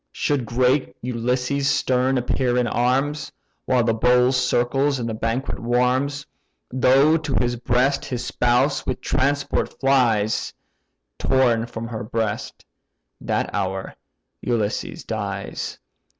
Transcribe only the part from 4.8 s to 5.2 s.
and the